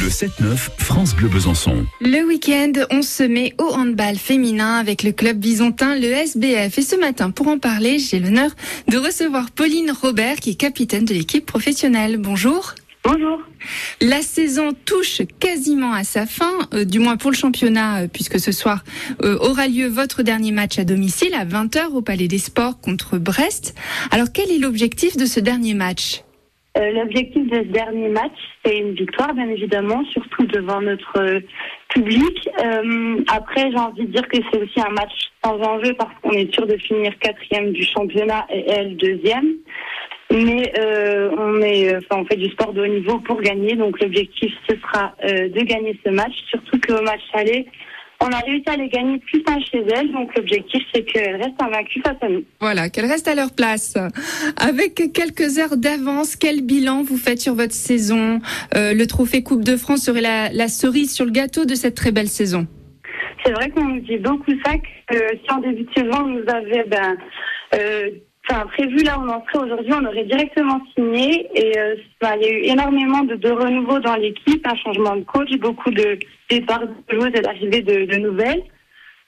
[0.00, 1.84] Le 7-9, France Bleu Besançon.
[2.00, 6.78] Le week-end, on se met au handball féminin avec le club bisontin, le SBF.
[6.78, 8.52] Et ce matin, pour en parler, j'ai l'honneur
[8.88, 12.16] de recevoir Pauline Robert, qui est capitaine de l'équipe professionnelle.
[12.16, 12.74] Bonjour.
[13.04, 13.38] Bonjour.
[14.00, 18.40] La saison touche quasiment à sa fin, euh, du moins pour le championnat, euh, puisque
[18.40, 18.84] ce soir
[19.22, 23.18] euh, aura lieu votre dernier match à domicile à 20h au Palais des Sports contre
[23.18, 23.74] Brest.
[24.10, 26.22] Alors quel est l'objectif de ce dernier match?
[26.90, 31.40] L'objectif de ce dernier match, c'est une victoire, bien évidemment, surtout devant notre euh,
[31.88, 32.48] public.
[32.64, 35.12] Euh, après, j'ai envie de dire que c'est aussi un match
[35.44, 39.56] sans enjeu parce qu'on est sûr de finir quatrième du championnat et elle deuxième.
[40.32, 44.00] Mais euh, on est, enfin, on fait du sport de haut niveau pour gagner, donc
[44.00, 46.32] l'objectif ce sera euh, de gagner ce match.
[46.48, 47.66] Surtout qu'au match aller,
[48.22, 51.60] on a réussi à les gagner plus un chez elle, donc l'objectif c'est qu'elles restent
[51.60, 52.44] invaincues face à nous.
[52.60, 53.96] Voilà, qu'elles restent à leur place.
[54.56, 58.40] Avec quelques heures d'avance, quel bilan vous faites sur votre saison?
[58.76, 61.94] Euh, Le trophée Coupe de France serait la, la cerise sur le gâteau de cette
[61.96, 62.66] très belle saison.
[63.44, 66.28] C'est vrai qu'on nous dit beaucoup ça, que euh, si en début de saison on
[66.28, 67.16] nous avait ben,
[67.74, 68.10] euh,
[68.52, 71.48] enfin, prévu là où on en serait aujourd'hui, on aurait directement signé.
[71.54, 75.16] Et euh, ben, il y a eu énormément de, de renouveau dans l'équipe, un changement
[75.16, 76.18] de coach, beaucoup de
[76.50, 78.62] départs de joueuses et d'arrivées de, nouvelles.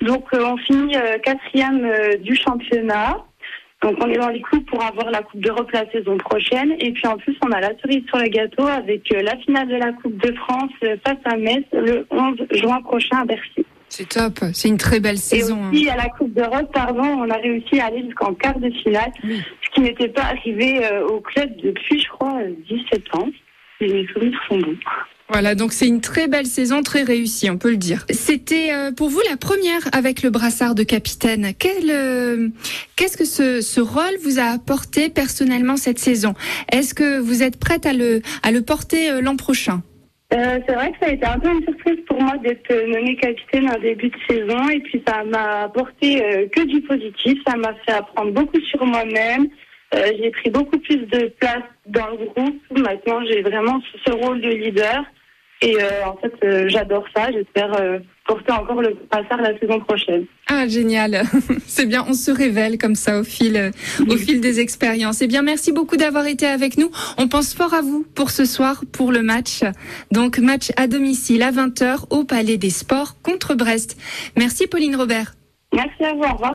[0.00, 3.24] Donc euh, on finit euh, quatrième du championnat.
[3.82, 6.74] Donc on est dans les coups pour avoir la Coupe d'Europe la saison prochaine.
[6.78, 9.76] Et puis en plus on a la cerise sur le gâteau avec la finale de
[9.76, 13.63] la Coupe de France face à Metz le 11 juin prochain à Bercy.
[13.96, 15.56] C'est top, c'est une très belle saison.
[15.64, 15.70] hein.
[15.72, 18.68] Et aussi à la Coupe d'Europe, pardon, on a réussi à aller jusqu'en quart de
[18.70, 19.40] finale, Oui.
[19.64, 23.28] ce qui n'était pas arrivé euh, au club depuis, je crois, euh, 17 ans.
[23.80, 24.76] Si mes souvenirs sont bons.
[25.28, 28.04] Voilà, donc c'est une très belle saison, très réussie, on peut le dire.
[28.10, 31.52] C'était euh, pour vous la première avec le brassard de capitaine.
[31.58, 32.48] Quel, euh,
[32.96, 36.34] Qu'est-ce que ce, ce rôle vous a apporté personnellement cette saison?
[36.70, 39.82] Est-ce que vous êtes prête à le, à le porter euh, l'an prochain?
[40.34, 43.16] Euh, c'est vrai que ça a été un peu une surprise pour moi d'être nommée
[43.16, 44.68] capitaine en début de saison.
[44.68, 48.84] Et puis ça m'a apporté euh, que du positif, ça m'a fait apprendre beaucoup sur
[48.84, 49.48] moi-même,
[49.94, 54.40] Euh, j'ai pris beaucoup plus de place dans le groupe, maintenant j'ai vraiment ce rôle
[54.40, 55.04] de leader
[55.64, 59.80] et euh, en fait euh, j'adore ça, j'espère euh, porter encore le brassard la saison
[59.80, 60.26] prochaine.
[60.48, 61.22] Ah génial,
[61.66, 63.72] c'est bien, on se révèle comme ça au fil,
[64.06, 65.22] au fil des expériences.
[65.22, 66.90] Eh bien, merci beaucoup d'avoir été avec nous.
[67.16, 69.62] On pense fort à vous pour ce soir, pour le match.
[70.12, 73.96] Donc match à domicile à 20h au Palais des Sports contre Brest.
[74.36, 75.34] Merci Pauline Robert.
[75.72, 76.52] Merci à vous, au revoir.